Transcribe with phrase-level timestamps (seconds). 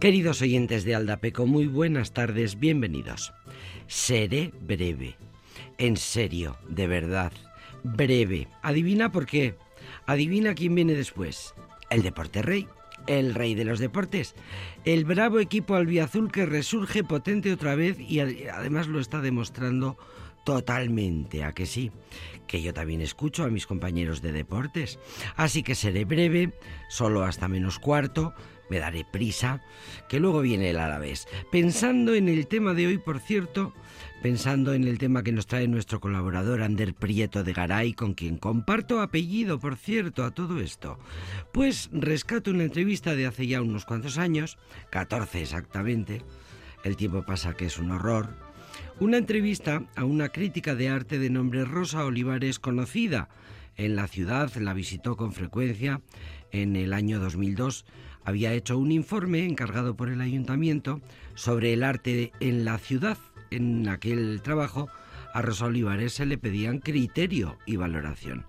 [0.00, 3.32] Queridos oyentes de Aldapeco, muy buenas tardes, bienvenidos.
[3.86, 5.16] Seré breve.
[5.78, 7.32] En serio, de verdad,
[7.82, 8.46] breve.
[8.62, 9.56] Adivina por qué.
[10.04, 11.54] Adivina quién viene después.
[11.88, 12.68] El Deporte Rey,
[13.06, 14.34] el rey de los deportes.
[14.84, 19.96] El bravo equipo albiazul que resurge potente otra vez y además lo está demostrando
[20.46, 21.90] totalmente, a que sí,
[22.46, 25.00] que yo también escucho a mis compañeros de deportes.
[25.34, 26.52] Así que seré breve,
[26.88, 28.32] solo hasta menos cuarto,
[28.70, 29.60] me daré prisa,
[30.08, 31.26] que luego viene el Alavés.
[31.50, 33.74] Pensando en el tema de hoy, por cierto,
[34.22, 38.36] pensando en el tema que nos trae nuestro colaborador Ander Prieto de Garay, con quien
[38.36, 40.96] comparto apellido, por cierto, a todo esto,
[41.52, 44.58] pues rescato una entrevista de hace ya unos cuantos años,
[44.90, 46.22] 14 exactamente,
[46.84, 48.45] el tiempo pasa que es un horror,
[48.98, 53.28] una entrevista a una crítica de arte de nombre Rosa Olivares conocida
[53.76, 56.00] en la ciudad, la visitó con frecuencia
[56.50, 57.84] en el año 2002
[58.26, 61.00] había hecho un informe encargado por el ayuntamiento
[61.36, 63.18] sobre el arte en la ciudad.
[63.50, 64.88] En aquel trabajo
[65.32, 68.44] a Rosa Olivares se le pedían criterio y valoración.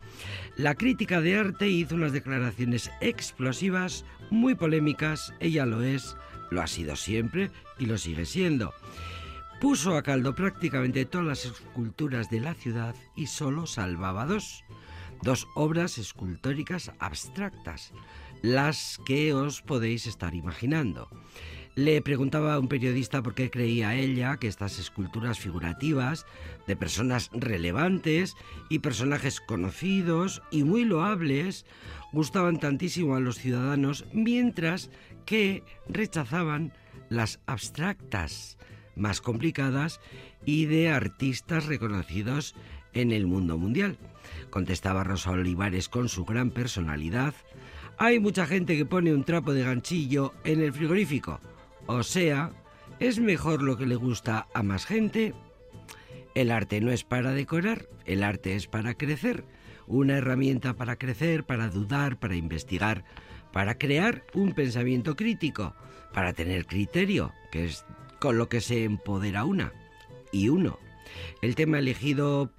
[0.55, 6.17] La crítica de arte hizo unas declaraciones explosivas, muy polémicas, ella lo es,
[6.49, 8.73] lo ha sido siempre y lo sigue siendo.
[9.59, 14.63] Puso a caldo prácticamente todas las esculturas de la ciudad y solo salvaba dos,
[15.23, 17.91] dos obras escultóricas abstractas,
[18.43, 21.09] las que os podéis estar imaginando.
[21.73, 26.27] Le preguntaba a un periodista por qué creía ella que estas esculturas figurativas
[26.67, 28.35] de personas relevantes
[28.69, 31.65] y personajes conocidos y muy loables
[32.13, 34.91] gustaban tantísimo a los ciudadanos, mientras
[35.25, 36.73] que rechazaban
[37.09, 38.57] las abstractas,
[38.97, 39.99] más complicadas
[40.45, 42.55] y de artistas reconocidos
[42.93, 43.97] en el mundo mundial.
[44.49, 47.33] Contestaba Rosa Olivares con su gran personalidad,
[47.99, 51.39] hay mucha gente que pone un trapo de ganchillo en el frigorífico.
[51.87, 52.51] O sea,
[52.99, 55.33] ¿es mejor lo que le gusta a más gente?
[56.35, 59.45] El arte no es para decorar, el arte es para crecer.
[59.87, 63.03] Una herramienta para crecer, para dudar, para investigar,
[63.51, 65.73] para crear un pensamiento crítico,
[66.13, 67.83] para tener criterio, que es
[68.19, 69.73] con lo que se empodera una
[70.31, 70.79] y uno.
[71.41, 72.51] El tema elegido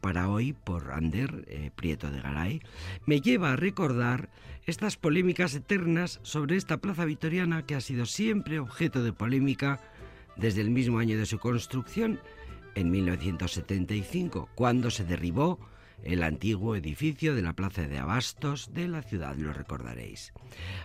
[0.00, 2.62] para hoy por Ander eh, Prieto de Garay
[3.06, 4.30] me lleva a recordar
[4.66, 9.80] estas polémicas eternas sobre esta plaza victoriana que ha sido siempre objeto de polémica
[10.36, 12.20] desde el mismo año de su construcción,
[12.74, 15.58] en 1975, cuando se derribó
[16.04, 20.32] el antiguo edificio de la Plaza de Abastos de la ciudad, lo recordaréis.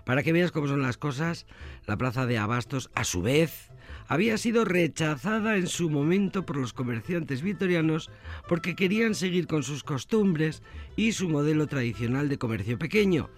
[0.05, 1.45] Para que veas cómo son las cosas,
[1.85, 3.72] la Plaza de Abastos, a su vez,
[4.07, 8.09] había sido rechazada en su momento por los comerciantes vitorianos
[8.47, 10.63] porque querían seguir con sus costumbres
[10.95, 13.29] y su modelo tradicional de comercio pequeño.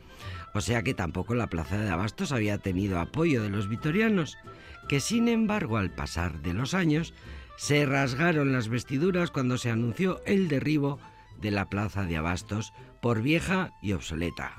[0.54, 4.38] O sea que tampoco la plaza de Abastos había tenido apoyo de los vitorianos,
[4.88, 7.14] que sin embargo al pasar de los años
[7.58, 11.00] se rasgaron las vestiduras cuando se anunció el derribo
[11.42, 14.56] de la plaza de Abastos por vieja y obsoleta.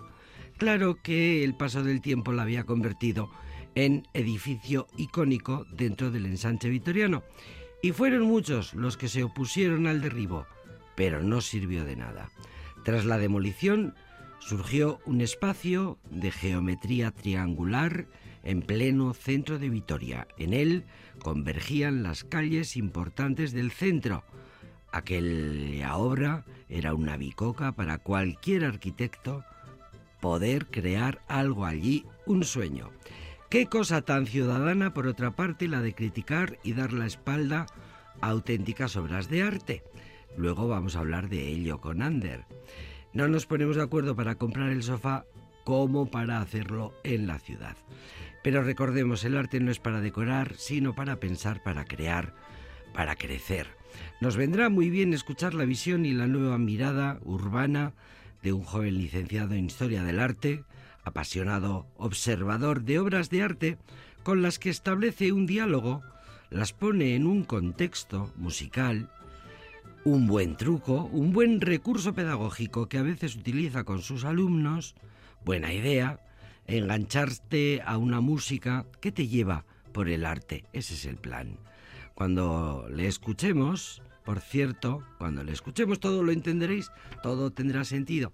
[0.58, 3.30] Claro que el paso del tiempo la había convertido
[3.74, 7.22] en edificio icónico dentro del ensanche vitoriano.
[7.82, 10.46] Y fueron muchos los que se opusieron al derribo,
[10.96, 12.30] pero no sirvió de nada.
[12.84, 13.94] Tras la demolición
[14.38, 18.06] surgió un espacio de geometría triangular
[18.42, 20.26] en pleno centro de Vitoria.
[20.38, 20.84] En él
[21.22, 24.24] convergían las calles importantes del centro.
[24.92, 29.44] Aquella obra era una bicoca para cualquier arquitecto
[30.20, 32.90] poder crear algo allí, un sueño.
[33.50, 37.66] Qué cosa tan ciudadana, por otra parte, la de criticar y dar la espalda
[38.20, 39.82] a auténticas obras de arte.
[40.36, 42.44] Luego vamos a hablar de ello con Ander.
[43.12, 45.24] No nos ponemos de acuerdo para comprar el sofá
[45.64, 47.76] como para hacerlo en la ciudad.
[48.44, 52.36] Pero recordemos, el arte no es para decorar, sino para pensar, para crear,
[52.94, 53.66] para crecer.
[54.20, 57.94] Nos vendrá muy bien escuchar la visión y la nueva mirada urbana
[58.44, 60.62] de un joven licenciado en Historia del Arte,
[61.10, 63.78] apasionado observador de obras de arte
[64.22, 66.02] con las que establece un diálogo,
[66.50, 69.10] las pone en un contexto musical,
[70.04, 74.94] un buen truco, un buen recurso pedagógico que a veces utiliza con sus alumnos,
[75.44, 76.20] buena idea,
[76.66, 80.64] engancharte a una música que te lleva por el arte.
[80.72, 81.58] Ese es el plan.
[82.14, 88.32] Cuando le escuchemos, por cierto, cuando le escuchemos todo lo entenderéis, todo tendrá sentido.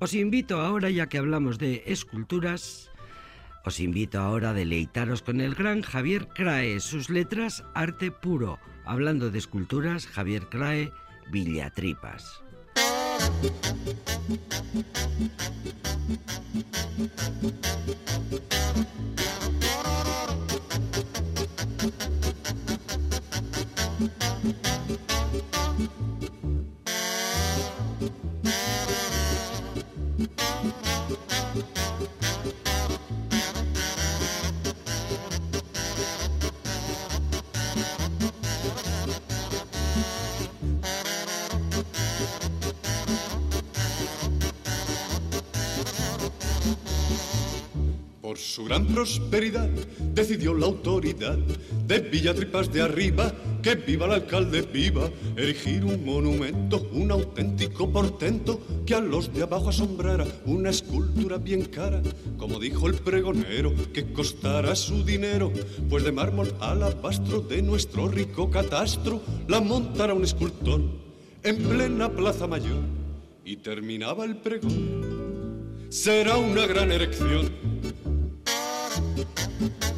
[0.00, 2.90] Os invito ahora, ya que hablamos de esculturas,
[3.64, 8.58] os invito ahora a deleitaros con el gran Javier Crae, sus letras arte puro.
[8.84, 10.90] Hablando de esculturas, Javier Crae,
[11.30, 12.42] Villatripas.
[48.36, 49.68] Su gran prosperidad
[50.14, 51.36] decidió la autoridad
[51.86, 58.60] de Villatripas de arriba que viva el alcalde viva, erigir un monumento, un auténtico portento
[58.86, 62.02] que a los de abajo asombrara, una escultura bien cara,
[62.36, 65.52] como dijo el pregonero, que costara su dinero,
[65.88, 70.80] pues de mármol alabastro de nuestro rico catastro la montara un escultor
[71.42, 72.82] en plena plaza mayor
[73.44, 75.16] y terminaba el pregón.
[75.88, 77.50] Será una gran erección
[79.16, 79.95] Thank you.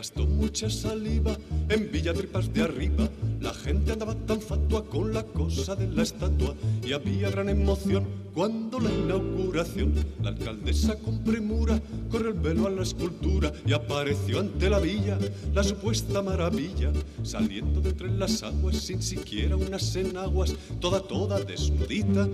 [0.00, 1.36] Gastó mucha saliva
[1.68, 3.06] en Villatripas de arriba.
[3.38, 8.06] La gente andaba tan fatua con la cosa de la estatua y había gran emoción
[8.32, 9.92] cuando la inauguración.
[10.22, 11.78] La alcaldesa con premura
[12.10, 15.18] corrió el velo a la escultura y apareció ante la villa
[15.52, 16.92] la supuesta maravilla,
[17.22, 22.26] saliendo de entre las aguas sin siquiera unas enaguas, toda, toda desnudita,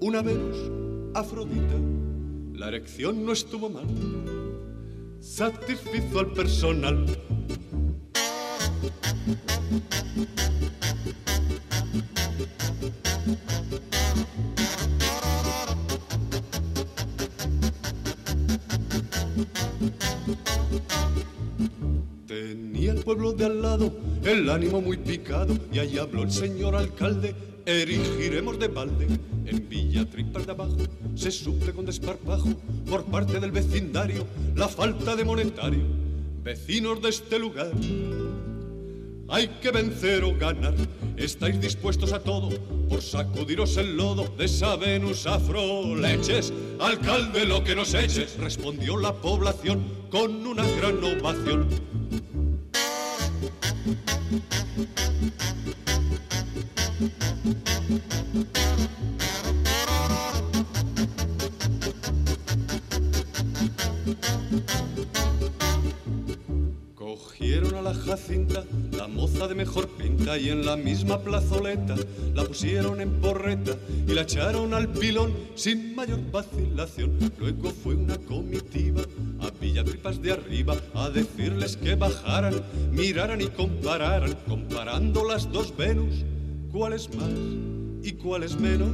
[0.00, 0.58] una Venus
[1.14, 1.76] Afrodita.
[2.54, 3.86] La erección no estuvo mal
[5.24, 7.06] satisfizo al personal.
[22.26, 23.92] Tenía el pueblo de al lado
[24.24, 27.34] el ánimo muy picado y ahí habló el señor alcalde
[27.66, 29.06] erigiremos de balde
[29.46, 30.76] en Villa Tripas de abajo.
[31.14, 32.50] Se suple con desparpajo
[32.88, 35.84] por parte del vecindario la falta de monetario.
[36.42, 37.72] Vecinos de este lugar,
[39.28, 40.74] hay que vencer o ganar.
[41.16, 42.50] ¿Estáis dispuestos a todo
[42.88, 46.52] por sacudiros el lodo de esa Venus afro leches?
[46.80, 51.68] Alcalde, lo que nos eches, respondió la población con una gran ovación.
[68.14, 68.64] La Jacinta,
[68.96, 71.96] la moza de mejor pinta, y en la misma plazoleta
[72.32, 73.72] la pusieron en porreta
[74.06, 77.10] y la echaron al pilón sin mayor vacilación.
[77.40, 79.02] Luego fue una comitiva
[79.40, 86.24] a Villatripas de arriba a decirles que bajaran, miraran y compararan, comparando las dos Venus,
[86.70, 87.30] cuál es más
[88.04, 88.90] y cuál es menos,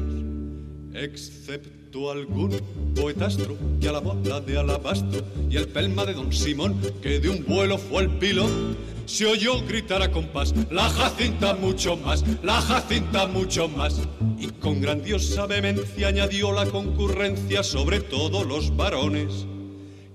[0.94, 2.60] excepto algún
[2.94, 7.44] poetastro que alabó la de alabastro y el pelma de don Simón que de un
[7.44, 8.76] vuelo fue al pilón.
[9.06, 14.00] Se oyó gritar a compás, la Jacinta mucho más, la Jacinta mucho más.
[14.38, 19.46] Y con grandiosa vehemencia añadió la concurrencia sobre todo los varones,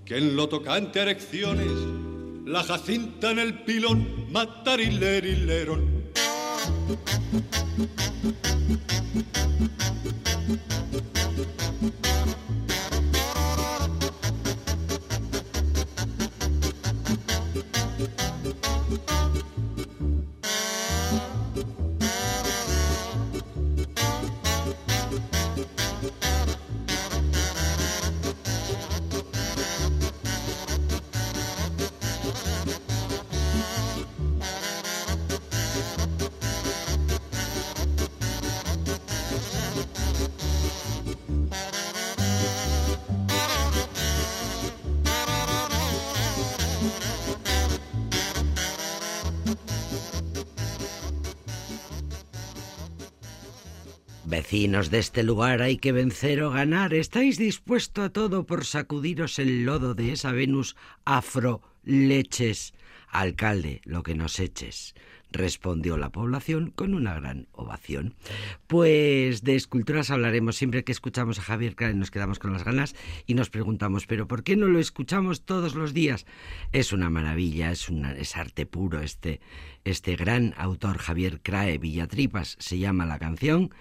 [0.05, 1.71] que en lo tocante a erecciones,
[2.45, 6.05] la Jacinta en el pilón, matarilerilerón.
[54.55, 56.93] Vecinos de este lugar hay que vencer o ganar.
[56.93, 62.73] ¿Estáis dispuesto a todo por sacudiros el lodo de esa Venus afro leches?
[63.09, 64.95] Alcalde, lo que nos eches
[65.35, 68.15] respondió la población con una gran ovación.
[68.67, 72.95] Pues de esculturas hablaremos siempre que escuchamos a Javier Crae nos quedamos con las ganas
[73.25, 76.25] y nos preguntamos, pero ¿por qué no lo escuchamos todos los días?
[76.71, 79.41] Es una maravilla, es, una, es arte puro este,
[79.83, 83.71] este gran autor Javier Crae Villatripas, se llama la canción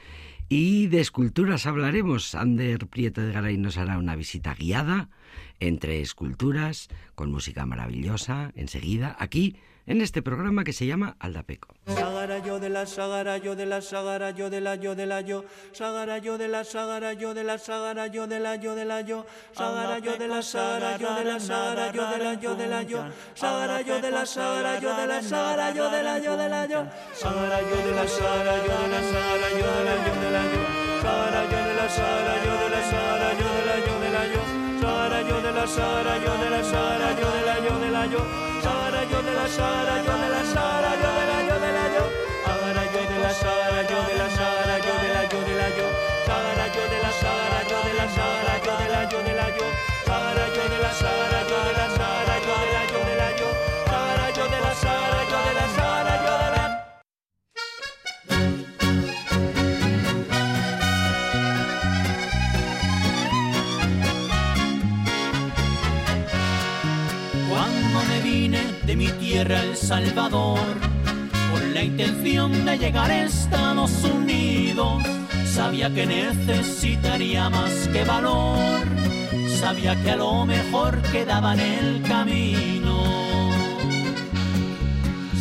[0.48, 2.34] y de esculturas hablaremos.
[2.34, 5.08] Ander Prieto de Garay nos hará una visita guiada
[5.60, 11.74] entre esculturas, con música maravillosa, enseguida, aquí en este programa que se llama Aldapeco.
[11.86, 15.20] Sagara yo de la sagara yo de la sagara yo de la yo de la
[15.20, 18.84] yo sagara yo de la sagara yo de la sagara yo de la yo de
[18.84, 22.56] la yo sagara yo de la sagara yo de la sagara yo de la yo
[22.56, 26.18] de la yo sagara yo de la sagara yo de la sagara yo de la
[26.18, 29.84] yo de la yo sagara yo de la sagara yo de la sagara yo de
[29.84, 30.62] la yo de la yo
[31.02, 34.24] sagara yo de la sagara yo de la sagara yo de la yo de la
[34.32, 34.42] yo
[34.80, 36.93] sagara yo de la sagara yo de la sagara
[39.56, 40.23] yo
[68.94, 70.60] de mi tierra El Salvador
[71.50, 75.02] con la intención de llegar a Estados Unidos,
[75.52, 78.84] sabía que necesitaría más que valor,
[79.60, 83.50] sabía que a lo mejor quedaba en el camino.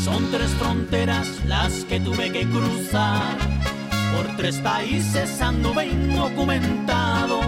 [0.04, 3.38] Son tres fronteras las que tuve que cruzar,
[4.16, 7.40] por tres países anduve indocumentado,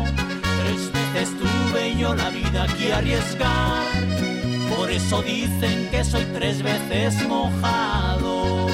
[0.62, 4.25] tres veces tuve yo la vida que arriesgar.
[4.70, 8.68] Por eso dicen que soy tres veces mojado.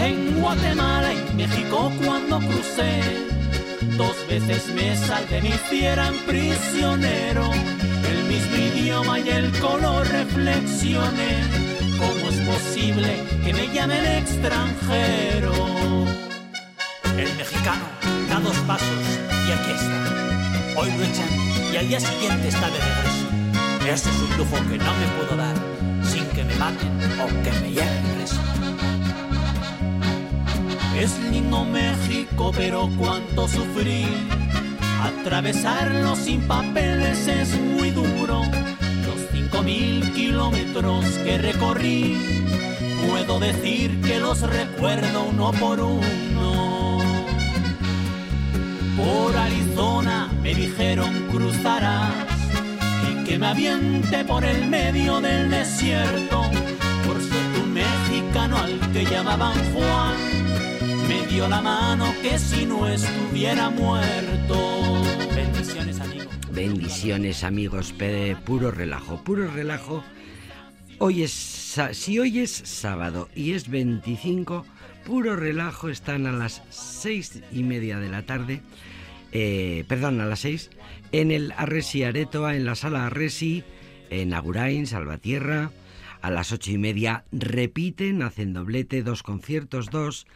[0.00, 3.00] En Guatemala y México cuando crucé,
[3.96, 7.50] dos veces me salvé, me hicieran prisionero.
[8.08, 11.42] El mismo idioma y el color reflexioné.
[11.98, 15.52] ¿Cómo es posible que me llamen extranjero?
[17.16, 17.84] El mexicano
[18.28, 19.04] da dos pasos
[19.46, 20.80] y aquí está.
[20.80, 23.26] Hoy lo echan y al día siguiente está de regreso.
[23.86, 25.56] Eso es un lujo que no me puedo dar
[26.04, 28.40] sin que me maten o que me lleven preso.
[30.98, 34.06] Es lindo México, pero cuánto sufrí.
[35.02, 38.42] Atravesarlo sin papeles es muy duro.
[39.06, 42.18] Los cinco mil kilómetros que recorrí,
[43.08, 46.31] puedo decir que los recuerdo uno por uno.
[49.02, 52.14] Por Arizona me dijeron cruzarás
[53.10, 56.42] y que me aviente por el medio del desierto.
[57.04, 60.16] Por suerte un mexicano al que llamaban Juan
[61.08, 65.02] me dio la mano que si no estuviera muerto.
[65.34, 66.30] Bendiciones, amigo.
[66.52, 67.92] Bendiciones amigos,
[68.44, 70.04] puro relajo, puro relajo.
[70.98, 71.32] Hoy es,
[71.92, 74.64] si hoy es sábado y es 25,
[75.04, 78.62] puro relajo están a las seis y media de la tarde,
[79.32, 80.70] eh, perdón, a las seis,
[81.10, 83.64] en el Arresi Aretoa, en la sala Arresi,
[84.10, 85.70] en Agurain, Salvatierra.
[86.20, 90.28] A las ocho y media repiten, hacen doblete, dos conciertos, dos,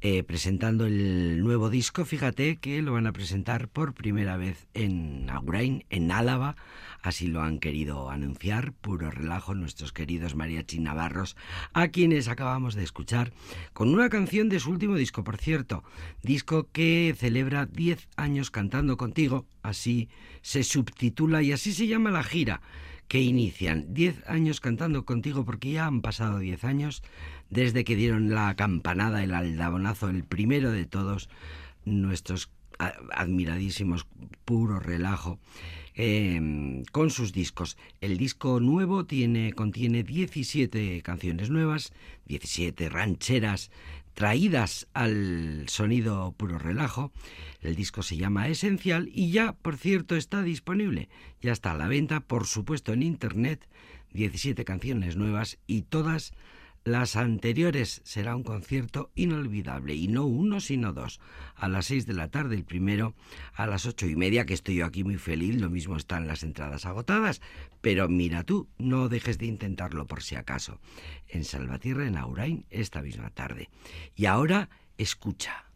[0.00, 2.04] eh, presentando el nuevo disco.
[2.04, 6.56] Fíjate que lo van a presentar por primera vez en Agurain, en Álava.
[7.00, 11.36] Así lo han querido anunciar, puro relajo, nuestros queridos mariachi navarros,
[11.72, 13.32] a quienes acabamos de escuchar
[13.72, 15.84] con una canción de su último disco, por cierto,
[16.22, 20.08] disco que celebra 10 años cantando contigo, así
[20.42, 22.60] se subtitula y así se llama la gira
[23.06, 23.86] que inician.
[23.94, 27.02] 10 años cantando contigo porque ya han pasado 10 años
[27.48, 31.30] desde que dieron la campanada, el aldabonazo, el primero de todos,
[31.84, 34.06] nuestros a- admiradísimos,
[34.44, 35.38] puro relajo,
[35.98, 37.76] eh, con sus discos.
[38.00, 41.92] El disco nuevo tiene, contiene 17 canciones nuevas,
[42.26, 43.70] 17 rancheras
[44.14, 47.12] traídas al sonido puro relajo.
[47.60, 51.08] El disco se llama Esencial y ya, por cierto, está disponible.
[51.40, 53.68] Ya está a la venta, por supuesto, en Internet.
[54.12, 56.32] 17 canciones nuevas y todas
[56.88, 58.00] las anteriores.
[58.04, 61.20] Será un concierto inolvidable y no uno, sino dos.
[61.54, 63.14] A las 6 de la tarde el primero,
[63.54, 65.60] a las ocho y media, que estoy yo aquí muy feliz.
[65.60, 67.40] Lo mismo están las entradas agotadas.
[67.80, 70.80] Pero mira tú, no dejes de intentarlo por si acaso.
[71.28, 73.68] En Salvatierra, en Aurain, esta misma tarde.
[74.16, 75.67] Y ahora, escucha.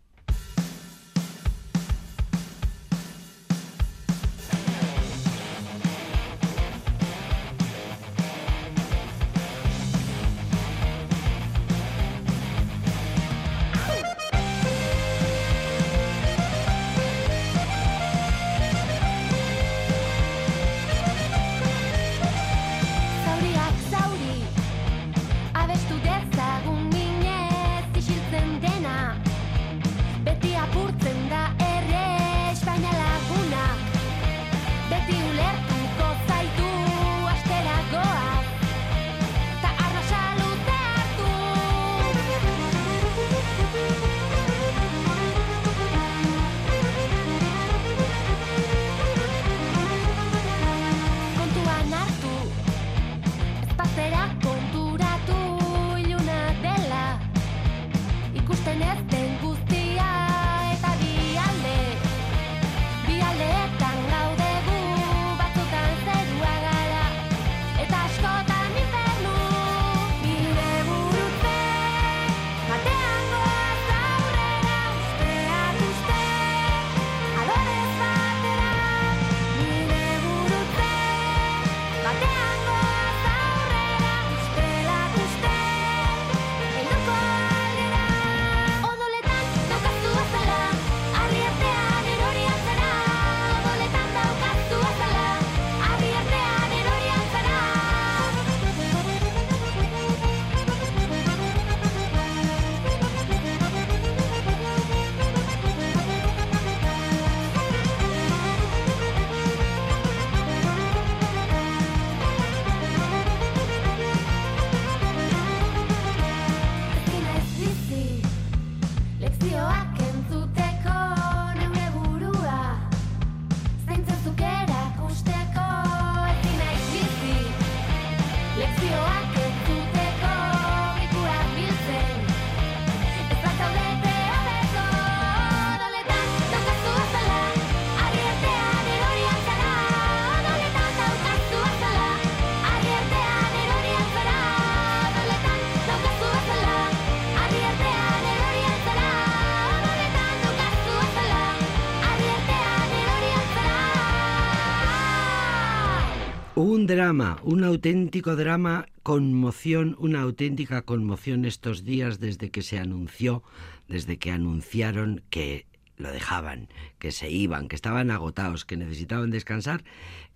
[157.12, 163.42] Un auténtico drama, conmoción, una auténtica conmoción estos días desde que se anunció,
[163.86, 165.66] desde que anunciaron que
[165.98, 169.84] lo dejaban, que se iban, que estaban agotados, que necesitaban descansar.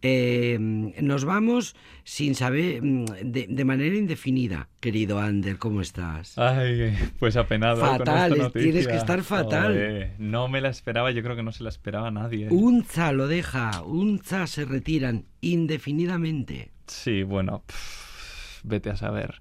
[0.03, 4.69] Eh, nos vamos sin saber, mm, de, de manera indefinida.
[4.81, 6.39] Querido Ander, ¿cómo estás?
[6.39, 7.81] Ay, pues apenado.
[7.81, 8.91] con Fatal, esta es- tienes noticia.
[8.93, 9.73] que estar fatal.
[9.73, 12.49] Joder, no me la esperaba, yo creo que no se la esperaba nadie.
[12.51, 16.71] Unza lo deja, Unza se retiran indefinidamente.
[16.87, 19.41] Sí, bueno, pff, vete a saber.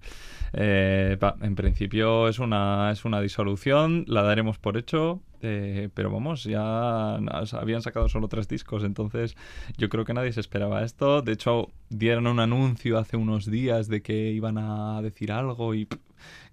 [0.57, 6.45] Eh, en principio es una, es una disolución, la daremos por hecho, eh, pero vamos,
[6.45, 9.35] ya habían sacado solo tres discos, entonces
[9.77, 11.21] yo creo que nadie se esperaba esto.
[11.21, 15.89] De hecho, dieron un anuncio hace unos días de que iban a decir algo y,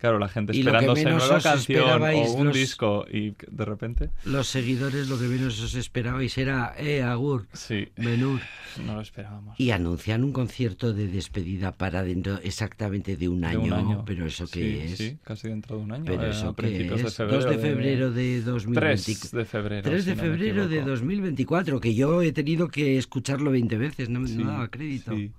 [0.02, 5.08] claro, la gente esperándose nueva canción o un los- disco y de repente, Los seguidores
[5.08, 8.40] lo que menos os esperabais era, eh, Agur, sí, Menur.
[8.84, 9.58] no lo esperábamos.
[9.60, 13.60] Y anuncian un concierto de despedida para dentro exactamente de un De año.
[13.62, 14.04] un año.
[14.04, 14.98] Pero eso Sí, qué es.
[14.98, 16.04] Sí, casi dentro de un año.
[16.04, 17.04] Pero eh, eso a qué principios es.
[17.04, 17.40] de febrero.
[17.40, 19.04] 2 de febrero de 2024.
[19.04, 19.82] 3 de febrero.
[19.88, 20.90] 3 de si no febrero de equivoco.
[20.90, 25.14] 2024, que yo he tenido que escucharlo 20 veces, no me Sí, no daba crédito.
[25.16, 25.30] sí.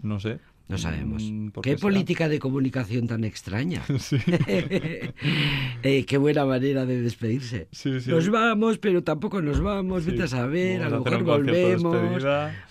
[0.00, 0.38] No sé.
[0.68, 1.22] No sabemos.
[1.22, 1.80] Mm, ¿por ¿Qué, será?
[1.80, 3.82] política de comunicación tan extraña?
[3.98, 4.18] Sí.
[5.82, 7.68] Eh, qué buena manera de despedirse.
[7.70, 8.10] Sí, sí.
[8.10, 10.04] Nos vamos, pero tampoco nos vamos.
[10.04, 12.24] Vete a saber, a lo Vamos a hacer mejor volvemos.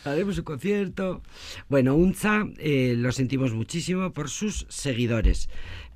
[0.03, 1.21] Haremos un concierto.
[1.69, 5.49] Bueno, Unza eh, lo sentimos muchísimo por sus seguidores.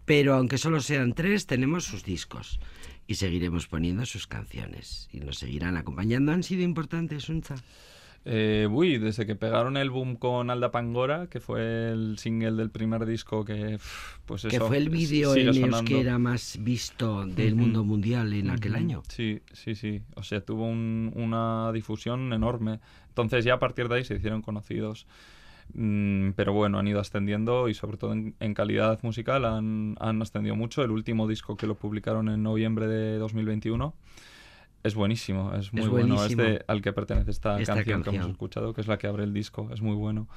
[0.05, 2.59] Pero aunque solo sean tres, tenemos sus discos.
[3.05, 5.09] Y seguiremos poniendo sus canciones.
[5.11, 6.31] Y nos seguirán acompañando.
[6.31, 7.55] ¿Han sido importantes, Unza?
[8.25, 12.69] Eh, uy, desde que pegaron el boom con Alda Pangora, que fue el single del
[12.69, 13.79] primer disco que,
[14.25, 15.77] pues que fue el vídeo en sonando.
[15.77, 19.03] euskera más visto del mundo mundial en aquel año.
[19.07, 20.01] Sí, sí, sí.
[20.15, 22.79] O sea, tuvo un- una difusión enorme.
[23.07, 25.07] Entonces ya a partir de ahí se hicieron conocidos.
[25.73, 30.21] Mm, pero bueno, han ido ascendiendo y sobre todo en, en calidad musical han, han
[30.21, 30.83] ascendido mucho.
[30.83, 33.93] El último disco que lo publicaron en noviembre de 2021
[34.83, 36.23] es buenísimo, es muy bueno.
[36.25, 39.07] Es de, al que pertenece esta, Esta canción, que hemos escuchado, que es la que
[39.07, 40.27] abre el disco, es muy bueno.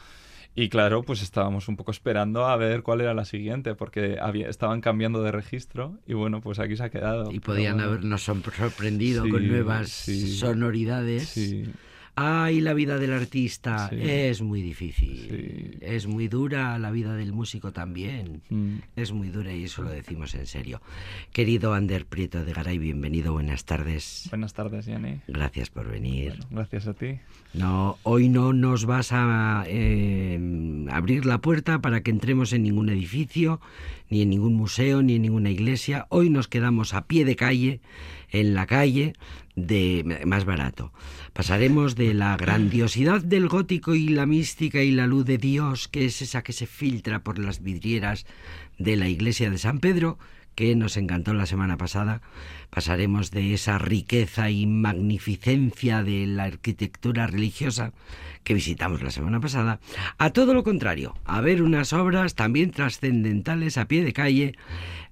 [0.54, 4.48] Y claro, pues estábamos un poco esperando a ver cuál era la siguiente, porque había-
[4.50, 7.32] estaban cambiando de registro y bueno, pues aquí se ha quedado.
[7.32, 7.88] Y podían bueno.
[7.88, 10.36] habernos sor- sorprendido Sí, con nuevas sí.
[10.36, 11.26] sonoridades.
[11.28, 11.64] Sí,
[12.14, 13.96] Ay, la vida del artista Sí.
[14.00, 15.16] es muy difícil.
[15.30, 15.78] Sí.
[15.80, 18.42] Es muy dura, la vida del músico también.
[18.50, 18.74] Mm.
[18.96, 20.82] Es muy dura y eso lo decimos en serio.
[21.32, 24.26] Querido Ander Prieto de Garay, bienvenido, buenas tardes.
[24.28, 25.20] Buenas tardes, Yanni.
[25.26, 26.32] Gracias por venir.
[26.32, 27.18] Bueno, gracias a ti.
[27.54, 30.38] No, hoy no nos vas a eh,
[30.90, 33.58] abrir la puerta para que entremos en ningún edificio,
[34.10, 36.06] ni en ningún museo, ni en ninguna iglesia.
[36.10, 37.80] Hoy nos quedamos a pie de calle,
[38.30, 39.14] en la calle,
[39.54, 40.92] de más barato.
[41.32, 46.06] Pasaremos de la grandiosidad del gótico y la mística y la luz de Dios, que
[46.06, 48.26] es esa que se filtra por las vidrieras
[48.78, 50.18] de la iglesia de San Pedro,
[50.54, 52.20] que nos encantó la semana pasada.
[52.70, 57.92] Pasaremos de esa riqueza y magnificencia de la arquitectura religiosa
[58.44, 59.80] que visitamos la semana pasada,
[60.18, 64.56] a todo lo contrario, a ver unas obras también trascendentales a pie de calle,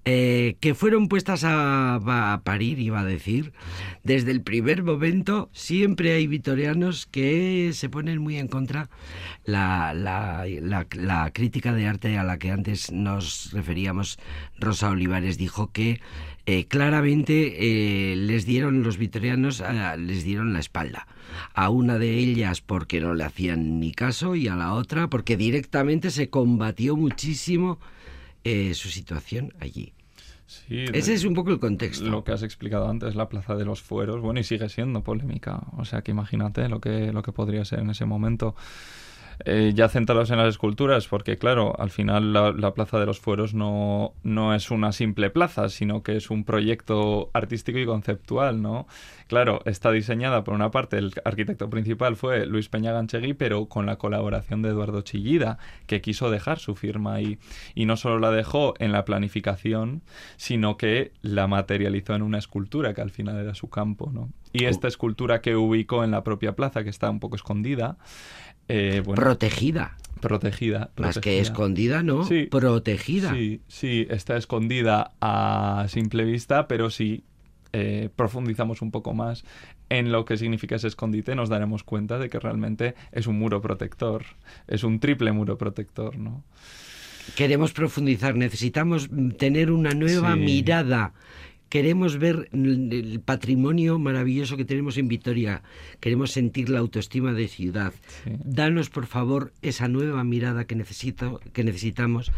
[0.05, 3.53] eh, que fueron puestas a, parir, iba a decir,
[4.03, 5.51] desde el primer momento.
[5.53, 8.89] Siempre hay vitorianos que se ponen muy en contra
[9.45, 14.19] la, la crítica de arte a la que antes nos referíamos.
[14.59, 16.01] Rosa Olivares dijo que
[16.47, 21.07] eh, claramente eh, les dieron los vitorianos, eh, les dieron la espalda.
[21.55, 25.37] A una de ellas porque no le hacían ni caso y a la otra porque
[25.37, 27.79] directamente se combatió muchísimo
[28.45, 29.93] eh, su situación allí.
[30.47, 32.07] Sí, Ese es un poco el contexto.
[32.07, 35.63] Lo que has explicado antes, la Plaza de los Fueros, bueno, y sigue siendo polémica.
[35.77, 38.57] O sea, que imagínate lo que, lo que podría ser en ese momento.
[39.45, 43.21] Eh, ya centrados en las esculturas, porque claro, al final la, la Plaza de los
[43.21, 48.61] Fueros no, no es una simple plaza, sino que es un proyecto artístico y conceptual,
[48.61, 48.87] ¿no?
[49.29, 53.87] Claro, está diseñada por una parte, el arquitecto principal fue Luis Peña Ganchegui, pero con
[53.87, 57.39] la colaboración de Eduardo Chillida, que quiso dejar su firma ahí.
[57.75, 60.03] Y no solo la dejó en la planificación,
[60.37, 64.31] sino que la materializó en una escultura, que al final era su campo, ¿no?
[64.53, 67.99] Y esta escultura que ubicó en la propia plaza, que está un poco escondida,
[68.71, 69.97] eh, bueno, Protegida.
[70.21, 72.25] protegida, Más que escondida, ¿no?
[72.25, 72.45] Sí.
[72.51, 73.33] Protegida.
[73.35, 77.25] Sí, sí, está escondida a simple vista, pero si
[77.73, 79.45] eh, profundizamos un poco más
[79.89, 83.61] en lo que significa ese escondite, nos daremos cuenta de que realmente es un muro
[83.61, 84.25] protector,
[84.69, 86.45] es un triple muro protector, ¿no?
[87.37, 90.41] Queremos profundizar, necesitamos tener una nueva Sí.
[90.41, 91.13] mirada
[91.71, 95.63] queremos ver el patrimonio maravilloso que tenemos en Vitoria,
[96.01, 97.95] queremos sentir la autoestima de ciudad.
[98.27, 102.33] Danos, por favor, esa nueva mirada que, necesito, que necesitamos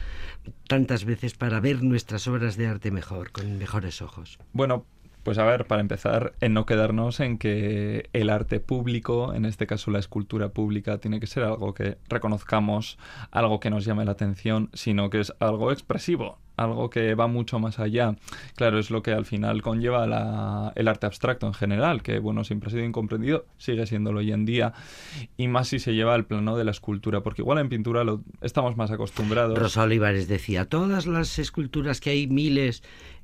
[0.68, 4.38] tantas veces para ver nuestras obras de arte mejor, con mejores ojos.
[4.52, 4.86] Bueno,
[5.22, 9.66] pues a ver, para empezar, en no quedarnos en que el arte público, en este
[9.66, 12.98] caso la escultura pública, tiene que ser algo que reconozcamos,
[13.30, 17.58] algo que nos llame la atención, sino que es algo expresivo, algo que va mucho
[17.58, 18.16] más allá.
[18.56, 22.42] Claro, es lo que al final conlleva la, el arte abstracto en general, que bueno,
[22.42, 24.72] siempre ha sido incomprendido, sigue siéndolo hoy en día,
[25.36, 28.22] y más si se lleva al plano de la escultura, porque igual en pintura lo,
[28.40, 29.56] estamos más acostumbrados.
[29.56, 32.82] Rosa Olivares decía, todas las esculturas que hay miles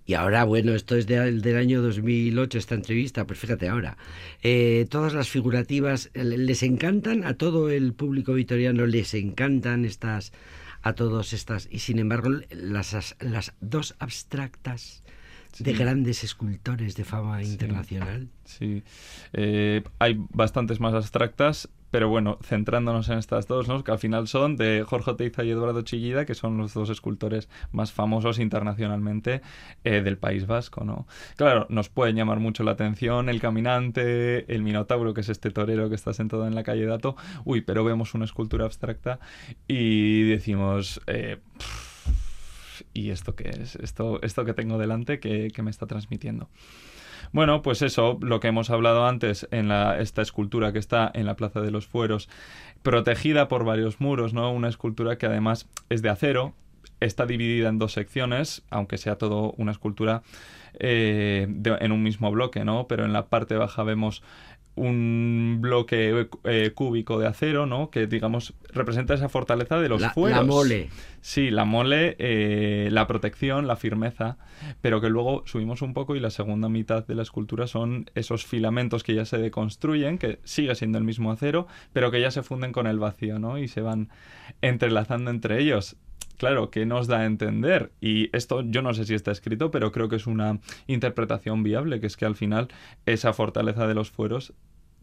[0.09, 3.99] y ahora, bueno, esto es del año 2008, esta entrevista, pues fíjate ahora.
[4.43, 10.33] Eh, todas las figurativas les encantan, a todo el público vitoriano les encantan estas,
[10.81, 15.03] a todos estas, y sin embargo las, las dos abstractas
[15.59, 18.29] de grandes escultores de fama internacional.
[18.47, 18.83] Sí,
[19.35, 23.83] eh, hay bastantes más abstractas pero bueno, centrándonos en estas dos, ¿no?
[23.83, 27.49] que al final son de Jorge Oteiza y Eduardo Chillida, que son los dos escultores
[27.73, 29.43] más famosos internacionalmente
[29.85, 30.85] eh, del País Vasco.
[30.85, 31.07] ¿no?
[31.37, 35.89] Claro, nos puede llamar mucho la atención el caminante, el minotauro, que es este torero
[35.89, 37.17] que está sentado en la calle Dato.
[37.45, 39.21] Uy, pero vemos una escultura abstracta
[39.67, 41.01] y decimos...
[41.07, 41.39] Eh,
[42.95, 43.77] ¿Y esto qué es?
[43.77, 46.49] Esto, esto que tengo delante, que, que me está transmitiendo?
[47.33, 51.27] Bueno, pues eso, lo que hemos hablado antes en la, esta escultura que está en
[51.27, 52.29] la Plaza de los Fueros,
[52.83, 54.53] protegida por varios muros, ¿no?
[54.53, 56.55] Una escultura que además es de acero,
[57.01, 60.23] está dividida en dos secciones, aunque sea todo una escultura
[60.81, 62.87] eh, en un mismo bloque, ¿no?
[62.89, 64.23] Pero en la parte baja vemos
[64.79, 67.91] un bloque eh, cúbico de acero, ¿no?
[67.91, 70.39] Que, digamos, representa esa fortaleza de los fueros.
[70.39, 70.89] La mole.
[71.21, 74.39] Sí, la mole, eh, la protección, la firmeza,
[74.81, 78.47] pero que luego subimos un poco y la segunda mitad de la escultura son esos
[78.47, 82.43] filamentos que ya se deconstruyen, que sigue siendo el mismo acero, pero que ya se
[82.43, 83.59] funden con el vacío, ¿no?
[83.59, 84.09] Y se van
[84.63, 85.97] entrelazando entre ellos
[86.39, 87.93] claro, ¿qué nos da a entender?
[88.01, 92.01] Y esto yo no sé si está escrito, pero creo que es una interpretación viable,
[92.01, 92.69] que es que al final
[93.05, 94.55] esa fortaleza de los fueros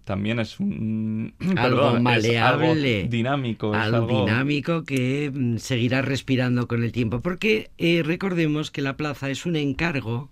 [0.06, 7.22] también es un algo maleable, dinámico, algo, dinámico que mm, seguirá respirando con el tiempo,
[7.22, 10.30] porque eh, recordemos que la plaza es un encargo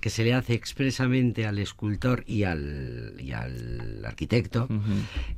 [0.00, 4.68] que se le hace expresamente al escultor y al, y al arquitecto.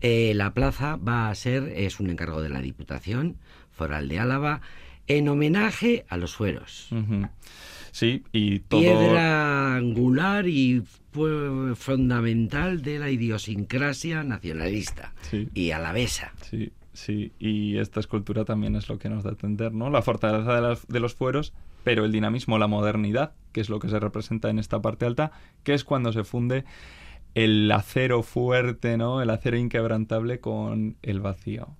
[0.02, 3.36] Eh, la plaza va a ser, es un encargo de la Diputación
[3.70, 4.60] Foral de Álava,
[5.06, 6.90] en homenaje a los fueros.
[7.92, 8.80] Sí, y todo...
[8.80, 10.82] Piedra angular y
[11.74, 15.12] fundamental de la idiosincrasia nacionalista
[15.54, 16.32] y alavesa.
[16.42, 19.90] Sí, sí, y esta escultura también es lo que nos da a entender, ¿no?
[19.90, 23.98] La fortaleza de, los fueros, pero el dinamismo, la modernidad, que es lo que se
[23.98, 25.32] representa en esta parte alta,
[25.64, 26.64] que es cuando se funde
[27.34, 29.20] el acero fuerte, ¿no?
[29.20, 31.76] El acero inquebrantable con el vacío.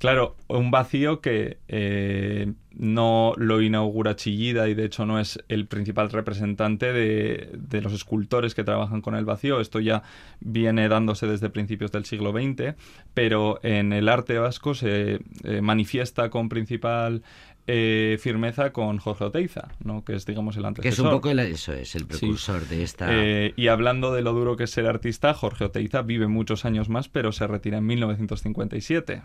[0.00, 5.66] Claro, un vacío que eh, no lo inaugura Chillida y de hecho no es el
[5.66, 9.60] principal representante de, los escultores que trabajan con el vacío.
[9.60, 10.02] Esto ya
[10.40, 12.76] viene dándose desde principios del siglo XX,
[13.12, 17.22] pero en el arte vasco se eh, manifiesta con principal
[17.66, 20.04] eh, firmeza con Jorge Oteiza, ¿no?
[20.04, 20.82] que es digamos el antecesor.
[20.82, 23.06] Que es un poco el, eso es, el precursor de esta...
[23.10, 26.88] Eh, y hablando de lo duro que es ser artista, Jorge Oteiza vive muchos años
[26.88, 29.22] más, pero se retira en 1957.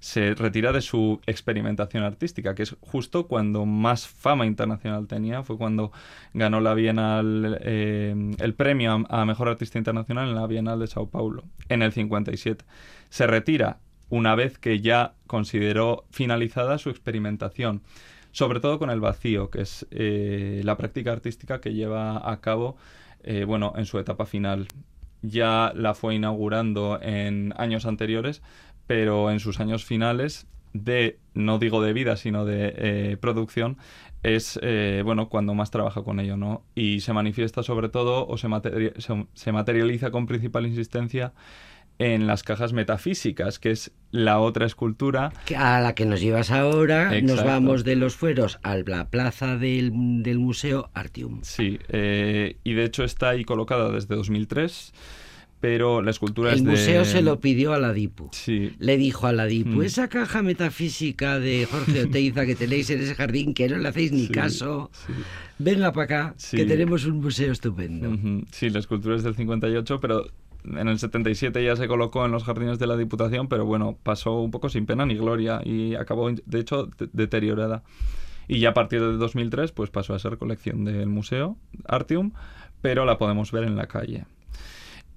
[0.00, 5.56] Se retira de su experimentación artística, que es justo cuando más fama internacional tenía, fue
[5.56, 5.92] cuando
[6.34, 11.08] ganó la Bienal, eh, el premio a Mejor Artista Internacional en la Bienal de Sao
[11.08, 12.64] Paulo, en el 57.
[13.08, 17.82] Se retira una vez que ya consideró finalizada su experimentación,
[18.32, 22.76] sobre todo con el vacío, que es eh, la práctica artística que lleva a cabo
[23.24, 24.68] eh, bueno, en su etapa final.
[25.22, 28.42] Ya la fue inaugurando en años anteriores,
[28.86, 33.78] pero en sus años finales de, no digo de vida, sino de eh, producción,
[34.22, 34.58] es
[35.04, 36.64] bueno cuando más trabaja con ello, ¿no?
[36.74, 38.48] Y se manifiesta sobre todo o se,
[39.34, 41.32] se materializa con principal insistencia
[41.98, 45.32] en las cajas metafísicas, que es la otra escultura.
[45.56, 49.92] A la que nos llevas ahora, nos vamos de los fueros a la plaza del,
[49.92, 51.40] Museo Artium.
[51.42, 54.92] Sí, eh, y de hecho está ahí colocada desde 2003
[55.60, 56.70] pero la escultura el es de...
[56.70, 58.28] museo se lo pidió a la DIPU.
[58.32, 58.72] Sí.
[58.78, 59.82] Le dijo a la DIPU, mm.
[59.82, 64.12] esa caja metafísica de Jorge Oteiza que tenéis en ese jardín, que no le hacéis
[64.12, 64.90] ni caso,
[65.58, 68.16] venga para acá, que tenemos un museo estupendo.
[68.52, 70.26] Sí, la escultura es del 58, pero
[70.66, 74.40] en el 77 ya se colocó en los jardines de la Diputación, pero bueno, pasó
[74.40, 77.82] un poco sin pena ni gloria y acabó, de hecho, deteriorada.
[78.48, 81.56] Y ya a partir de 2003 pues pasó a ser colección del museo
[81.88, 82.32] Artium,
[82.80, 84.24] pero la podemos ver en la calle.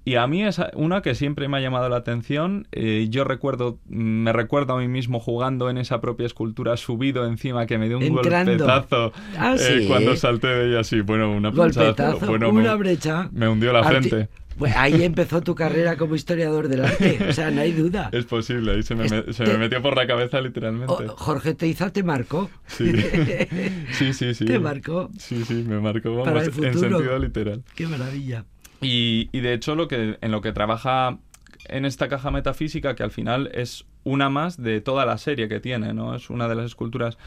[0.02, 2.66] Y a mí es una que siempre me ha llamado la atención.
[2.72, 7.66] Eh, yo recuerdo, me recuerdo a mí mismo jugando en esa propia escultura, subido encima,
[7.66, 8.52] que me dio un Entrando.
[8.64, 9.86] golpetazo Ah, eh, sí.
[9.88, 11.02] cuando salté de ella así.
[11.02, 13.28] Bueno, una Golpetazo, bueno, una me, brecha.
[13.30, 14.28] me hundió la Arti- frente.
[14.60, 18.10] Pues ahí empezó tu carrera como historiador del arte, o sea, no hay duda.
[18.12, 20.92] Es posible, ahí se me, se me metió por la cabeza literalmente.
[20.92, 22.48] O- Jorge Teiza te marcó.
[22.68, 22.92] Sí.
[23.92, 24.44] sí, sí, sí.
[24.44, 25.10] Te marcó.
[25.18, 26.78] Sí, sí, me marcó vamos, Para el en futuro.
[26.98, 27.62] sentido literal.
[27.74, 28.44] Qué maravilla.
[28.80, 31.18] Y, y de hecho lo que, en lo que trabaja
[31.66, 35.60] en esta caja metafísica, que al final es una más de toda la serie que
[35.60, 36.14] tiene, ¿no?
[36.14, 37.18] Es una de las esculturas.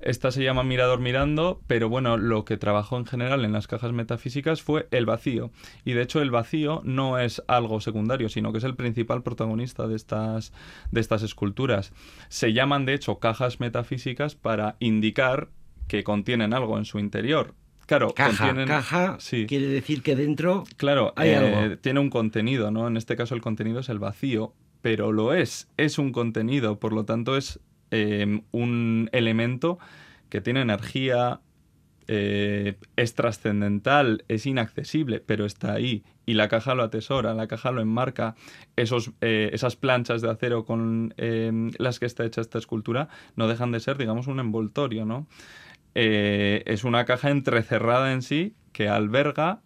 [0.00, 3.92] Esta se llama Mirador Mirando, pero bueno, lo que trabajó en general en las cajas
[3.92, 5.50] metafísicas fue el vacío.
[5.84, 9.88] Y de hecho el vacío no es algo secundario, sino que es el principal protagonista
[9.88, 10.52] de estas,
[10.92, 11.92] de estas esculturas.
[12.28, 15.48] Se llaman de hecho cajas metafísicas para indicar
[15.88, 17.54] que contienen algo en su interior.
[17.86, 18.68] Claro, Caja, contienen...
[18.68, 19.46] caja Sí.
[19.46, 21.78] quiere decir que dentro Claro, Hay eh, algo.
[21.78, 22.86] tiene un contenido, ¿no?
[22.86, 26.92] En este caso el contenido es el vacío, pero lo es, es un contenido, por
[26.92, 29.78] lo tanto es eh, un elemento
[30.28, 31.40] que tiene energía,
[32.10, 36.04] eh, es trascendental, es inaccesible, pero está ahí.
[36.24, 38.34] Y la caja lo atesora, la caja lo enmarca.
[38.76, 43.46] Esos, eh, esas planchas de acero con eh, las que está hecha esta escultura no
[43.46, 45.26] dejan de ser, digamos, un envoltorio, ¿no?
[45.94, 49.60] Eh, es una caja entrecerrada en sí que alberga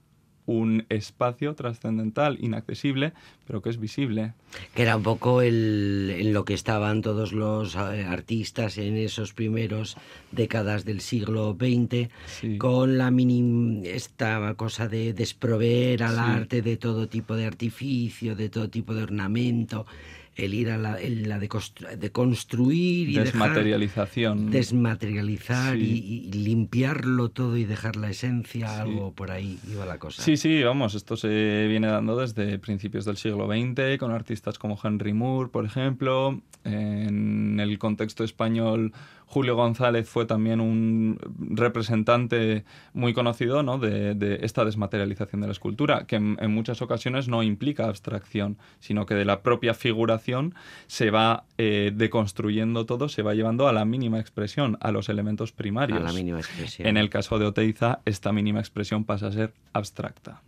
[0.45, 3.13] un espacio trascendental, inaccesible,
[3.47, 4.33] pero que es visible.
[4.75, 9.33] que era un poco el, en lo que estaban todos los eh, artistas en esos
[9.35, 9.97] primeros
[10.33, 12.59] décadas del siglo XX, Sí.
[12.59, 16.21] con la mini, esta cosa de desproveer al Sí.
[16.23, 19.87] arte de todo tipo de artificio, de todo tipo de ornamento,
[20.37, 24.51] el ir a la, el- la de, constru- de construir y dejar- Desmaterialización.
[24.51, 25.83] desmaterializar Sí.
[25.83, 28.81] y, y limpiarlo todo y dejar la esencia, Sí.
[28.81, 30.23] algo por ahí iba la cosa.
[30.23, 34.79] Sí, sí, vamos, esto se viene dando desde principios del siglo XX, con artistas como
[34.83, 36.41] Henry Moore, por ejemplo.
[36.65, 38.93] En el contexto español,
[39.33, 43.79] Julio González fue también un representante muy conocido ¿no?
[43.79, 48.59] de, de esta desmaterialización de la escultura, que en, en muchas ocasiones no implica abstracción,
[48.79, 50.55] sino que de la propia figuración
[50.87, 55.51] se va eh, deconstruyendo todo, se va llevando a la mínima expresión, a los elementos
[55.51, 55.99] primarios.
[55.99, 56.87] a la mínima expresión.
[56.87, 60.43] En el caso de Oteiza, esta mínima expresión pasa a ser abstracta.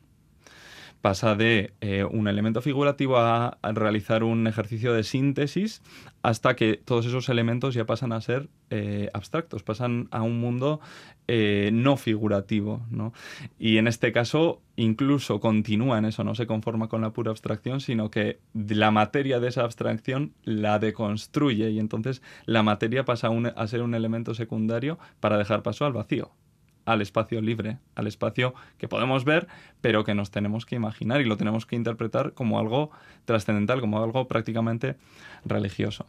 [1.04, 5.82] Pasa de eh, un elemento figurativo a, realizar un ejercicio de síntesis
[6.22, 10.80] hasta que todos esos elementos ya pasan a ser eh, abstractos, pasan a un mundo
[11.28, 12.86] eh, no figurativo.
[12.88, 13.12] ¿no?
[13.58, 17.82] Y en este caso incluso continúa en eso, no se conforma con la pura abstracción,
[17.82, 23.66] sino que la materia de esa abstracción la deconstruye y entonces la materia pasa a
[23.66, 26.32] ser un elemento secundario para dejar paso al vacío
[26.84, 29.46] al espacio libre, al espacio que podemos ver,
[29.80, 32.90] pero que nos tenemos que imaginar y lo tenemos que interpretar como algo
[33.24, 34.96] trascendental, como algo prácticamente
[35.44, 36.06] religioso.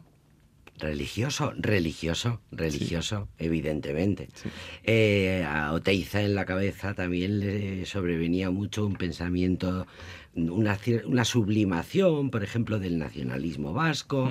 [0.78, 4.28] Religioso, religioso, religioso, evidentemente.
[4.34, 4.48] Sí.
[4.84, 9.86] Eh, a Oteiza en la cabeza también le sobrevenía mucho un pensamiento,
[10.34, 14.30] una, una sublimación, por ejemplo, del nacionalismo vasco.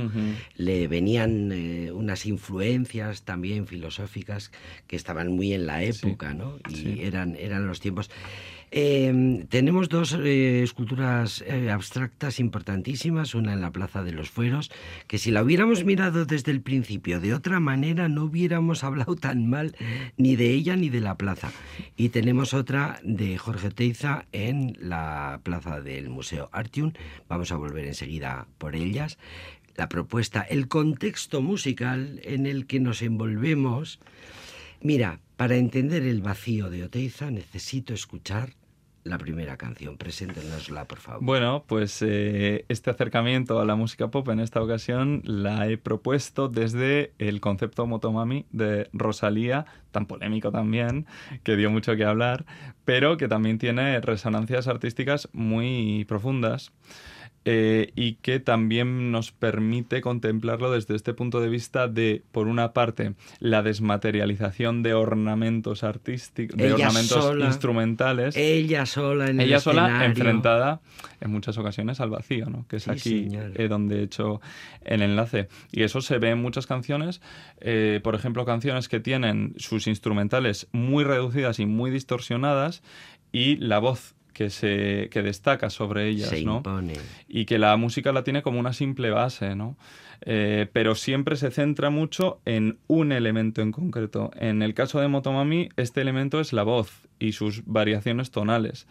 [0.55, 4.51] Le venían eh, unas influencias también filosóficas
[4.87, 6.59] que estaban muy en la época, ¿no?
[6.69, 8.11] Y eran, eran los tiempos.
[8.77, 14.69] Eh, tenemos dos eh, esculturas eh, abstractas importantísimas, una en la Plaza de los Fueros,
[15.07, 19.49] que si la hubiéramos mirado desde el principio de otra manera no hubiéramos hablado tan
[19.49, 19.77] mal
[20.17, 21.53] ni de ella ni de la plaza.
[21.95, 26.91] Y tenemos otra de Jorge Teiza en la Plaza del Museo Artium.
[27.29, 29.17] Vamos a volver enseguida por ellas.
[29.77, 34.01] La propuesta, el contexto musical en el que nos envolvemos.
[34.81, 38.53] Mira, para entender el vacío de Oteiza necesito escuchar
[39.05, 39.97] la primera canción.
[39.97, 41.23] Preséntenosla, por favor.
[41.23, 46.49] Bueno, pues eh, este acercamiento a la música pop en esta ocasión la he propuesto
[46.49, 51.05] desde el concepto Motomami de Rosalía, tan polémico también,
[51.43, 52.45] que dio mucho que hablar,
[52.83, 56.71] pero que también tiene resonancias artísticas muy profundas.
[57.47, 62.73] Eh, y que también nos permite contemplarlo desde este punto de vista de, por una
[62.73, 67.45] parte, la desmaterialización de ornamentos artísticos, de ornamentos sola.
[67.45, 68.35] instrumentales.
[68.35, 70.07] Ella sola en el Ella sola escenario.
[70.07, 70.81] enfrentada
[71.21, 72.65] en muchas ocasiones al vacío, ¿no?
[72.67, 74.41] que es Sí, aquí eh, donde he hecho
[74.83, 75.47] el enlace.
[75.71, 77.21] Y eso se ve en muchas canciones,
[77.61, 82.81] eh, por ejemplo, canciones que tienen sus instrumentales muy reducidas y muy distorsionadas
[83.31, 86.57] y la voz que se que destaca sobre ellas, Se ¿no?
[86.57, 86.93] impone.
[87.27, 89.77] y que la música la tiene como una simple base, ¿no?
[90.21, 94.31] Eh, pero siempre se centra mucho en un elemento en concreto.
[94.35, 98.87] En el caso de Motomami, este elemento es la voz y sus variaciones tonales.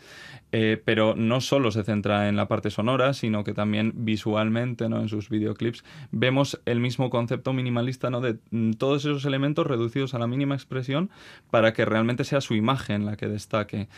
[0.52, 5.00] Eh, pero no solo se centra en la parte sonora, sino que también visualmente, ¿no?
[5.00, 8.20] En sus videoclips, vemos el mismo concepto minimalista, ¿no?
[8.20, 11.10] De mm, todos esos elementos reducidos a la mínima expresión
[11.50, 13.88] para que realmente sea su imagen la que destaque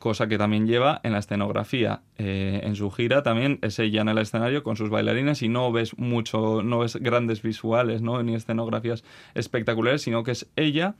[0.00, 2.00] cosa que también lleva en la escenografía.
[2.16, 5.70] Eh, en su gira también es ella en el escenario con sus bailarines y no
[5.70, 8.20] ves mucho, no ves grandes visuales, ¿no?
[8.22, 10.94] ni escenografías espectaculares, sino que es ella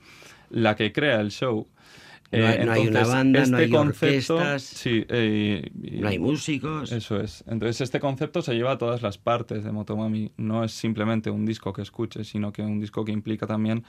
[0.51, 1.67] la que crea el show.
[2.31, 4.63] No hay- una banda, no hay orquestas.
[4.63, 6.91] Sí, eh, y- No hay músicos.
[6.91, 7.43] Eso es.
[7.47, 10.31] Entonces este concepto se lleva a todas las partes de Motomami.
[10.37, 13.83] No es simplemente un disco que escuches, sino que un disco que implica también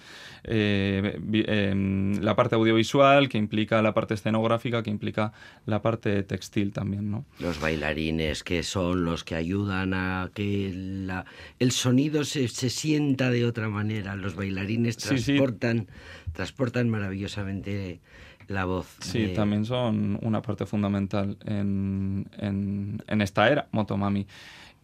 [0.44, 5.33] eh, em, la parte audiovisual, que implica la parte escenográfica, que implica
[5.66, 7.24] la parte textil también, ¿no?
[7.38, 10.72] Los bailarines que son los que ayudan a que
[11.07, 11.24] la-
[11.61, 14.16] el sonido se, se sienta de otra manera.
[14.16, 15.24] Los bailarines Sí, sí.
[15.26, 15.87] transportan,
[16.33, 18.00] transportan maravillosamente
[18.48, 18.87] la voz.
[19.00, 24.26] Sí, de- también son una parte fundamental en, en- en esta era, Motomami.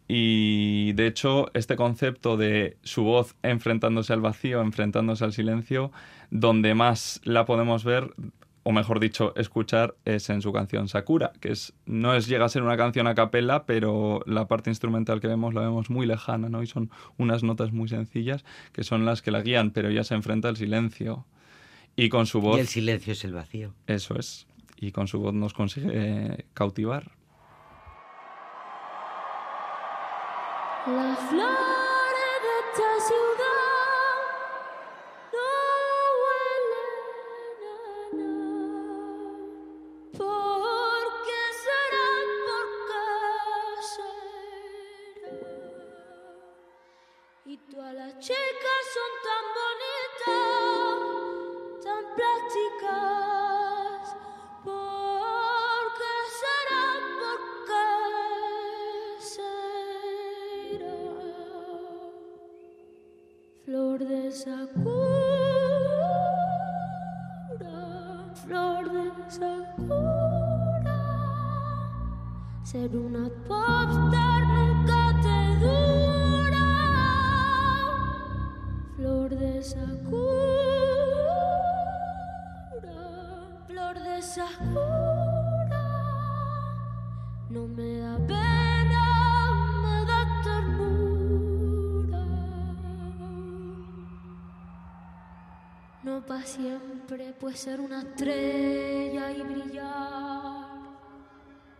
[0.07, 5.93] Y de hecho, este concepto de su voz enfrentándose al vacío, enfrentándose al silencio,
[6.31, 8.15] donde más la podemos ver,
[8.63, 12.49] o mejor dicho, escuchar, es en su canción Sakura, que es, no es, llega a
[12.49, 16.49] ser una canción a capela, pero la parte instrumental que vemos la vemos muy lejana,
[16.49, 16.63] ¿no?
[16.63, 20.15] Y son unas notas muy sencillas que son las que la guían, pero ella se
[20.15, 21.27] enfrenta al silencio.
[21.99, 22.59] Y con su voz.
[22.59, 23.75] Y el silencio es el vacío.
[23.89, 24.47] Eso es.
[24.77, 27.11] Y con su voz nos consigue eh, cautivar.
[64.09, 64.89] De Sakura,
[68.35, 70.99] flor de Sakura.
[72.63, 76.67] Ser una popstar nunca te dura.
[78.97, 80.19] Flor de Sakura,
[83.67, 85.85] flor de Sakura.
[87.51, 88.58] No me da pena,
[96.29, 100.69] para siempre, pues ser una estrella y brillar.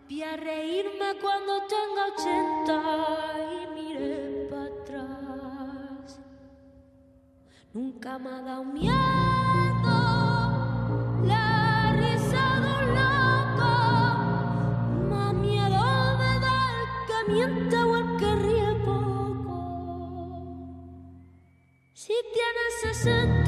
[0.09, 2.81] Vi a reírme cuando tenga ochenta
[3.53, 6.19] y miré para atrás.
[7.75, 8.95] Nunca me ha dado miedo
[11.25, 13.73] la risa de un loco.
[15.11, 15.85] Más miedo
[16.21, 16.61] me da
[17.07, 19.59] que miente o el que ríe poco.
[21.93, 23.48] Si tienes 60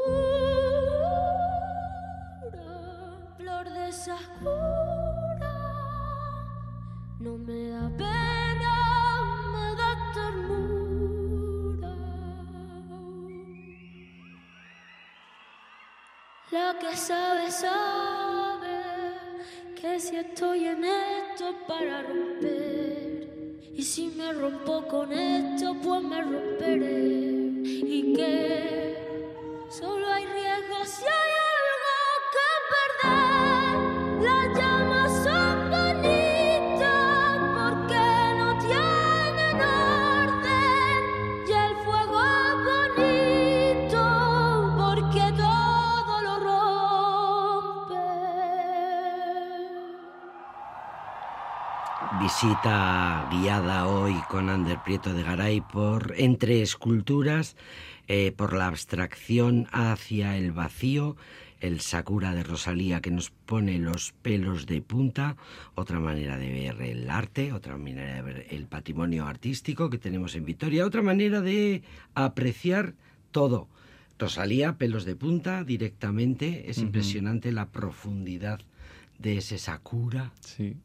[24.51, 25.40] rompo con esto,
[52.51, 57.55] Visita guiada hoy con Ander Prieto de Garay por entre esculturas,
[58.09, 61.15] eh, por la abstracción hacia el vacío,
[61.61, 65.37] el Sakura de Rosalía que nos pone los pelos de punta,
[65.75, 70.35] otra manera de ver el arte, otra manera de ver el patrimonio artístico que tenemos
[70.35, 71.83] en Vitoria, otra manera de
[72.15, 72.95] apreciar
[73.31, 73.69] todo.
[74.19, 78.59] Rosalía, pelos de punta directamente, es impresionante la profundidad
[79.21, 80.31] de ese Sakura.
[80.41, 80.77] Sí,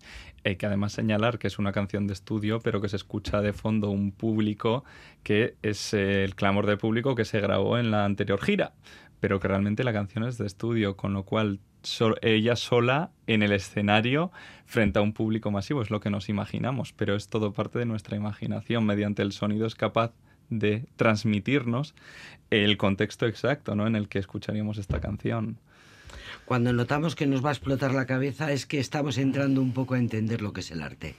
[0.45, 3.53] hay que además señalar que es una canción de estudio, pero que se escucha de
[3.53, 4.85] fondo un público
[5.23, 8.73] que es eh, el clamor del público que se grabó en la anterior gira
[9.21, 11.61] pero que realmente la canción es de estudio, con lo cual
[12.23, 14.33] ella sola en el escenario
[14.65, 17.87] frente a un público masivo es lo que nos imaginamos, pero es todo parte de
[17.87, 18.85] nuestra imaginación.
[18.85, 20.13] Mediante el sonido es capaz
[20.51, 21.95] de transmitirnos
[22.51, 23.87] el contexto exacto ¿no?
[23.87, 25.59] en el que escucharíamos esta canción.
[26.47, 29.95] Cuando notamos que nos va a explotar la cabeza es que estamos entrando un poco
[29.95, 31.17] a entender lo que es el arte.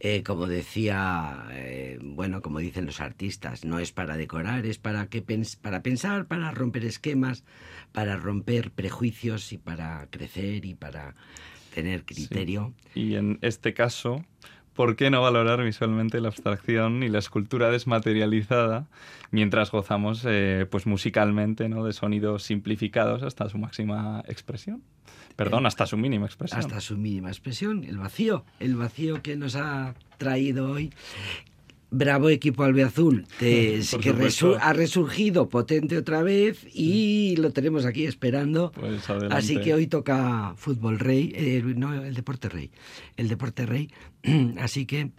[0.00, 5.06] Eh, como decía, eh, bueno, como dicen los artistas, no es para decorar, es para,
[5.06, 5.24] que
[5.62, 7.44] para pensar, para romper esquemas,
[7.92, 11.14] para romper prejuicios y para crecer y para
[11.72, 12.74] tener criterio.
[12.92, 14.24] Y en este caso,
[14.76, 18.86] ¿por qué no valorar visualmente la abstracción y la escultura desmaterializada
[19.30, 21.82] mientras gozamos eh, pues musicalmente ¿no?
[21.84, 24.82] de sonidos simplificados hasta su máxima expresión?
[25.34, 26.60] Perdón, eh, hasta su mínima expresión.
[26.60, 30.92] Hasta su mínima expresión, el vacío, el vacío que nos ha traído hoy,
[31.90, 34.14] Bravo equipo albeazul, te, que
[34.60, 38.72] ha resurgido potente otra vez y lo tenemos aquí esperando.
[38.72, 42.72] Pues Así que hoy toca fútbol rey, eh, no, el deporte rey,
[43.16, 43.90] el deporte rey.
[44.58, 45.12] Así que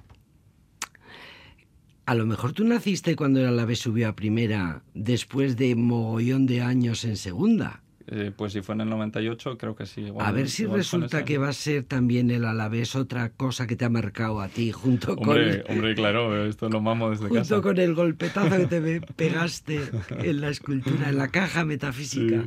[2.05, 6.61] a lo mejor tú naciste cuando el Alavés subió a primera después de mogollón de
[6.61, 7.84] años en segunda.
[8.10, 10.05] Eh, pues si fue en el 98, creo que sí.
[10.18, 13.84] a ver si resulta que va a ser también el Alavés otra cosa que te
[13.84, 15.30] ha marcado a ti, junto con...
[15.30, 17.55] Hombre, claro, esto lo mamo desde junto casa.
[17.55, 22.45] Junto con el golpetazo que te pegaste en la escultura, en la caja metafísica.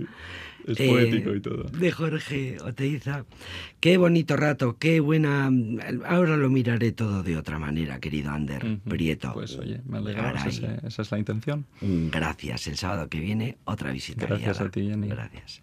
[0.67, 1.65] Es poético y todo.
[1.65, 3.25] De Jorge Oteiza.
[3.81, 5.51] Qué bonito rato, qué buena.
[6.07, 9.33] Ahora lo miraré todo de otra manera, querido Ander Prieto.
[9.33, 11.67] Pues oye, me alegra, esa, esa es la intención.
[11.81, 12.67] Gracias.
[12.67, 14.27] El sábado que viene, otra visita.
[14.27, 15.09] Gracias a ti, Jenny.
[15.09, 15.63] Gracias.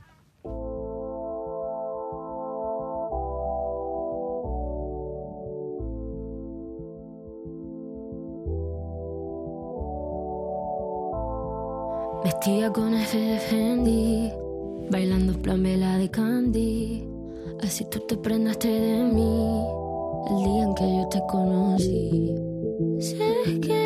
[12.23, 14.29] Vestía con ese Fendi
[14.89, 17.03] Bailando plan de candy.
[17.61, 19.61] Así tú te prendaste de mí.
[20.29, 22.35] El día en que yo te conocí.
[22.99, 23.76] Sé que